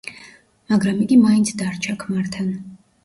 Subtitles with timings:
[0.71, 2.51] მაგრამ იგი მაინც დარჩა ქმართან.